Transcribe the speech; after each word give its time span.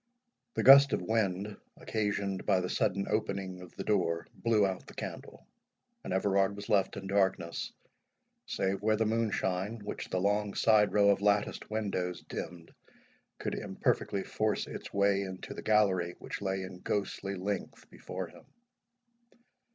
The 0.55 0.63
gust 0.63 0.93
of 0.93 1.01
wind, 1.03 1.57
occasioned 1.77 2.43
by 2.43 2.59
the 2.59 2.71
sudden 2.71 3.05
opening 3.07 3.61
of 3.61 3.75
the 3.75 3.83
door, 3.83 4.25
blew 4.33 4.65
out 4.65 4.87
the 4.87 4.95
candle, 4.95 5.45
and 6.03 6.11
Everard 6.11 6.55
was 6.55 6.69
left 6.69 6.97
in 6.97 7.05
darkness, 7.05 7.71
save 8.47 8.81
where 8.81 8.95
the 8.95 9.05
moonshine, 9.05 9.79
which 9.85 10.09
the 10.09 10.19
long 10.19 10.55
side 10.55 10.91
row 10.91 11.11
of 11.11 11.21
latticed 11.21 11.69
windows 11.69 12.23
dimmed, 12.23 12.73
could 13.37 13.53
imperfectly 13.53 14.23
force 14.23 14.65
its 14.65 14.91
way 14.91 15.21
into 15.21 15.53
the 15.53 15.61
gallery, 15.61 16.15
which 16.17 16.41
lay 16.41 16.63
in 16.63 16.79
ghostly 16.79 17.35
length 17.35 17.87
before 17.91 18.25
him. 18.25 18.47